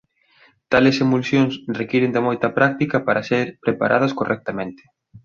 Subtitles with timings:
[0.71, 4.83] Tales emulsións requiren de moita práctica para ser preparadas correctamente.